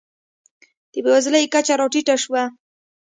د 0.91 0.93
بېوزلۍ 1.03 1.45
کچه 1.53 1.73
راټیټه 1.79 2.15
شوه. 2.23 2.43